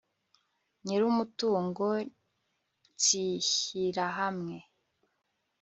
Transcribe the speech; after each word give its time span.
nyir 0.85 1.01
umutungo 1.11 1.85
n 1.95 1.99
sihyirahamwe 3.03 4.57